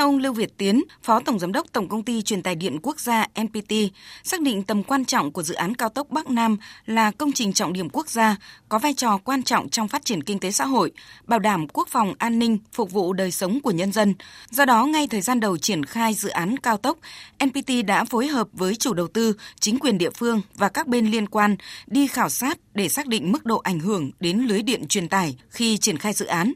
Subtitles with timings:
[0.00, 2.78] Theo ông Lưu Việt Tiến, Phó Tổng Giám đốc Tổng Công ty Truyền tài điện
[2.82, 3.72] quốc gia NPT,
[4.24, 7.52] xác định tầm quan trọng của dự án cao tốc Bắc Nam là công trình
[7.52, 8.36] trọng điểm quốc gia,
[8.68, 10.92] có vai trò quan trọng trong phát triển kinh tế xã hội,
[11.24, 14.14] bảo đảm quốc phòng an ninh, phục vụ đời sống của nhân dân.
[14.50, 16.98] Do đó, ngay thời gian đầu triển khai dự án cao tốc,
[17.44, 21.06] NPT đã phối hợp với chủ đầu tư, chính quyền địa phương và các bên
[21.06, 21.56] liên quan
[21.86, 25.36] đi khảo sát để xác định mức độ ảnh hưởng đến lưới điện truyền tải
[25.48, 26.52] khi triển khai dự án,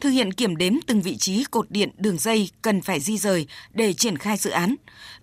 [0.00, 3.46] thực hiện kiểm đếm từng vị trí cột điện đường dây cần phải di rời
[3.72, 4.74] để triển khai dự án.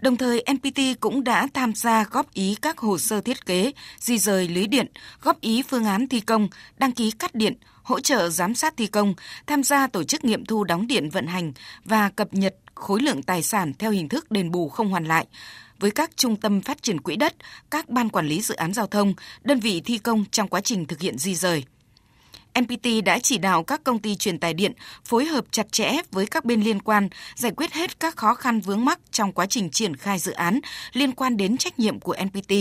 [0.01, 4.17] Đồng thời, NPT cũng đã tham gia góp ý các hồ sơ thiết kế, di
[4.17, 4.87] rời lưới điện,
[5.21, 7.53] góp ý phương án thi công, đăng ký cắt điện,
[7.83, 9.13] hỗ trợ giám sát thi công,
[9.47, 11.53] tham gia tổ chức nghiệm thu đóng điện vận hành
[11.85, 15.27] và cập nhật khối lượng tài sản theo hình thức đền bù không hoàn lại
[15.79, 17.35] với các trung tâm phát triển quỹ đất,
[17.71, 20.85] các ban quản lý dự án giao thông, đơn vị thi công trong quá trình
[20.85, 21.63] thực hiện di rời.
[22.59, 24.71] NPT đã chỉ đạo các công ty truyền tải điện
[25.05, 28.59] phối hợp chặt chẽ với các bên liên quan, giải quyết hết các khó khăn
[28.59, 30.59] vướng mắc trong quá trình triển khai dự án
[30.93, 32.51] liên quan đến trách nhiệm của NPT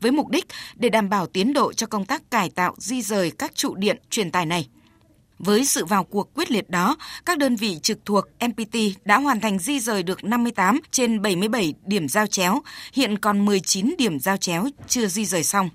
[0.00, 3.30] với mục đích để đảm bảo tiến độ cho công tác cải tạo di rời
[3.30, 4.68] các trụ điện truyền tải này.
[5.38, 6.96] Với sự vào cuộc quyết liệt đó,
[7.26, 11.74] các đơn vị trực thuộc NPT đã hoàn thành di rời được 58 trên 77
[11.86, 15.70] điểm giao chéo, hiện còn 19 điểm giao chéo chưa di rời xong.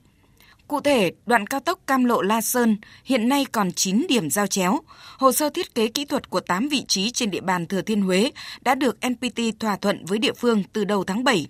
[0.68, 4.48] Cụ thể, đoạn cao tốc Cam Lộ La Sơn hiện nay còn 9 điểm giao
[4.48, 4.80] chéo.
[5.18, 8.02] Hồ sơ thiết kế kỹ thuật của 8 vị trí trên địa bàn Thừa Thiên
[8.02, 11.48] Huế đã được NPT thỏa thuận với địa phương từ đầu tháng 7.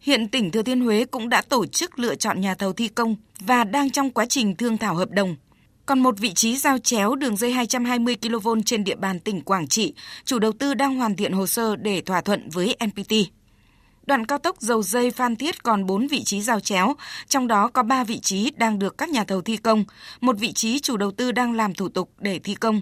[0.00, 3.16] Hiện tỉnh Thừa Thiên Huế cũng đã tổ chức lựa chọn nhà thầu thi công
[3.40, 5.36] và đang trong quá trình thương thảo hợp đồng.
[5.90, 9.68] Còn một vị trí giao chéo đường dây 220 kV trên địa bàn tỉnh Quảng
[9.68, 13.12] Trị, chủ đầu tư đang hoàn thiện hồ sơ để thỏa thuận với NPT.
[14.06, 16.94] Đoạn cao tốc dầu dây Phan Thiết còn 4 vị trí giao chéo,
[17.28, 19.84] trong đó có 3 vị trí đang được các nhà thầu thi công,
[20.20, 22.80] một vị trí chủ đầu tư đang làm thủ tục để thi công.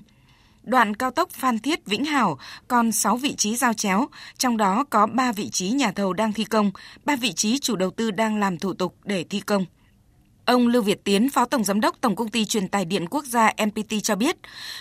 [0.63, 4.07] Đoạn cao tốc Phan Thiết Vĩnh Hảo còn 6 vị trí giao chéo,
[4.39, 6.71] trong đó có 3 vị trí nhà thầu đang thi công,
[7.05, 9.65] 3 vị trí chủ đầu tư đang làm thủ tục để thi công.
[10.49, 13.25] Ông Lưu Việt Tiến, Phó Tổng Giám đốc Tổng Công ty Truyền tải Điện Quốc
[13.25, 14.37] gia MPT cho biết,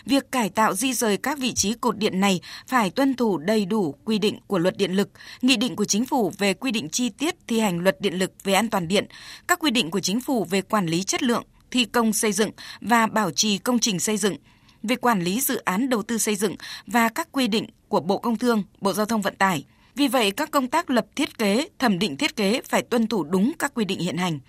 [0.06, 3.66] việc cải tạo di rời các vị trí cột điện này phải tuân thủ đầy
[3.66, 5.10] đủ quy định của luật điện lực,
[5.42, 8.32] nghị định của chính phủ về quy định chi tiết thi hành luật điện lực
[8.44, 9.06] về an toàn điện,
[9.48, 12.52] các quy định của chính phủ về quản lý chất lượng, thi công xây dựng
[12.82, 14.36] và bảo trì công trình xây dựng,
[14.84, 16.56] về quản lý dự án đầu tư xây dựng
[16.88, 19.66] và các quy định của Bộ Công Thương, Bộ Giao thông Vận tải.
[19.96, 23.24] Vì vậy, các công tác lập thiết kế, thẩm định thiết kế phải tuân thủ
[23.24, 24.40] đúng các quy định hiện hành.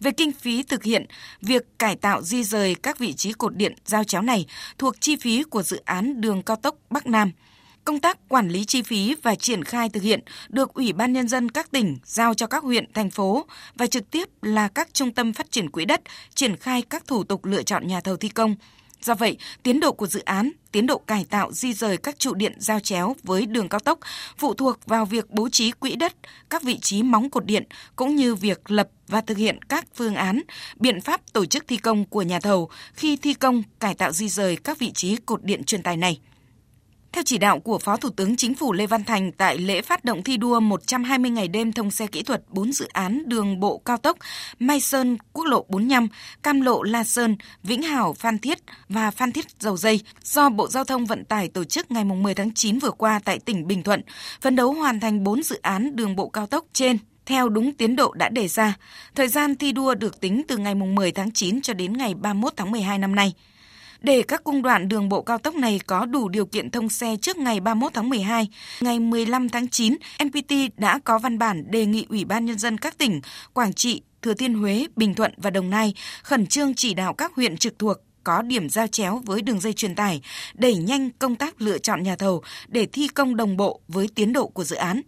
[0.00, 1.06] Về kinh phí thực hiện,
[1.42, 4.46] việc cải tạo di rời các vị trí cột điện giao chéo này
[4.78, 7.32] thuộc chi phí của dự án đường cao tốc Bắc Nam.
[7.84, 11.28] Công tác quản lý chi phí và triển khai thực hiện được Ủy ban Nhân
[11.28, 15.12] dân các tỉnh giao cho các huyện, thành phố và trực tiếp là các trung
[15.12, 16.00] tâm phát triển quỹ đất
[16.34, 18.56] triển khai các thủ tục lựa chọn nhà thầu thi công,
[19.02, 22.34] Do vậy, tiến độ của dự án, tiến độ cải tạo di rời các trụ
[22.34, 23.98] điện giao chéo với đường cao tốc
[24.38, 26.16] phụ thuộc vào việc bố trí quỹ đất,
[26.50, 27.64] các vị trí móng cột điện
[27.96, 30.40] cũng như việc lập và thực hiện các phương án,
[30.76, 34.28] biện pháp tổ chức thi công của nhà thầu khi thi công cải tạo di
[34.28, 36.20] rời các vị trí cột điện truyền tải này.
[37.12, 40.04] Theo chỉ đạo của Phó Thủ tướng Chính phủ Lê Văn Thành tại lễ phát
[40.04, 43.78] động thi đua 120 ngày đêm thông xe kỹ thuật 4 dự án đường bộ
[43.78, 44.16] cao tốc
[44.58, 46.08] Mai Sơn, Quốc lộ 45,
[46.42, 50.68] Cam Lộ La Sơn, Vĩnh Hảo Phan Thiết và Phan Thiết Dầu Dây do Bộ
[50.68, 53.82] Giao thông Vận tải tổ chức ngày 10 tháng 9 vừa qua tại tỉnh Bình
[53.82, 54.02] Thuận,
[54.40, 57.96] phấn đấu hoàn thành 4 dự án đường bộ cao tốc trên theo đúng tiến
[57.96, 58.76] độ đã đề ra.
[59.14, 62.52] Thời gian thi đua được tính từ ngày 10 tháng 9 cho đến ngày 31
[62.56, 63.32] tháng 12 năm nay.
[64.00, 67.16] Để các cung đoạn đường bộ cao tốc này có đủ điều kiện thông xe
[67.22, 68.48] trước ngày 31 tháng 12,
[68.80, 72.78] ngày 15 tháng 9, NPT đã có văn bản đề nghị Ủy ban Nhân dân
[72.78, 73.20] các tỉnh
[73.52, 77.34] Quảng Trị, Thừa Thiên Huế, Bình Thuận và Đồng Nai khẩn trương chỉ đạo các
[77.34, 80.22] huyện trực thuộc có điểm giao chéo với đường dây truyền tải,
[80.54, 84.32] đẩy nhanh công tác lựa chọn nhà thầu để thi công đồng bộ với tiến
[84.32, 85.00] độ của dự án.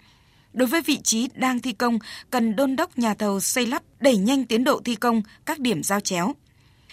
[0.52, 1.98] Đối với vị trí đang thi công,
[2.30, 5.82] cần đôn đốc nhà thầu xây lắp đẩy nhanh tiến độ thi công các điểm
[5.82, 6.34] giao chéo.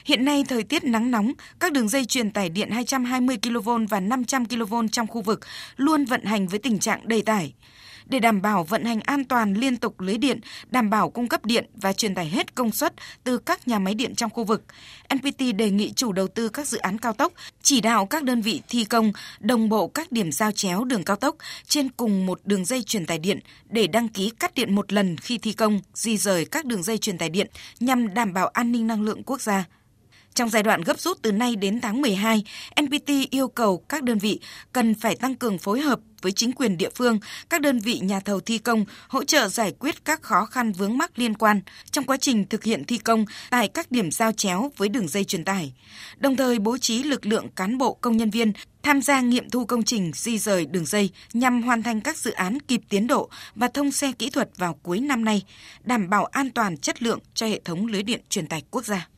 [0.09, 3.99] Hiện nay thời tiết nắng nóng, các đường dây truyền tải điện 220 kV và
[3.99, 5.39] 500 kV trong khu vực
[5.77, 7.53] luôn vận hành với tình trạng đầy tải.
[8.05, 10.39] Để đảm bảo vận hành an toàn liên tục lưới điện,
[10.69, 13.93] đảm bảo cung cấp điện và truyền tải hết công suất từ các nhà máy
[13.93, 14.63] điện trong khu vực,
[15.15, 18.41] NPT đề nghị chủ đầu tư các dự án cao tốc chỉ đạo các đơn
[18.41, 21.35] vị thi công đồng bộ các điểm giao chéo đường cao tốc
[21.67, 23.39] trên cùng một đường dây truyền tải điện
[23.69, 26.97] để đăng ký cắt điện một lần khi thi công, di rời các đường dây
[26.97, 27.47] truyền tải điện
[27.79, 29.65] nhằm đảm bảo an ninh năng lượng quốc gia.
[30.39, 32.43] Trong giai đoạn gấp rút từ nay đến tháng 12,
[32.81, 34.39] NPT yêu cầu các đơn vị
[34.73, 37.19] cần phải tăng cường phối hợp với chính quyền địa phương,
[37.49, 40.97] các đơn vị nhà thầu thi công hỗ trợ giải quyết các khó khăn vướng
[40.97, 44.71] mắc liên quan trong quá trình thực hiện thi công tại các điểm giao chéo
[44.77, 45.73] với đường dây truyền tải,
[46.17, 48.53] đồng thời bố trí lực lượng cán bộ công nhân viên
[48.83, 52.31] tham gia nghiệm thu công trình di rời đường dây nhằm hoàn thành các dự
[52.31, 55.43] án kịp tiến độ và thông xe kỹ thuật vào cuối năm nay,
[55.83, 59.07] đảm bảo an toàn chất lượng cho hệ thống lưới điện truyền tải quốc gia.